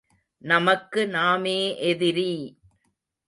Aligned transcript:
நமக்கு 0.41 1.07
நாமே 1.07 1.77
எதிரி! 1.87 2.31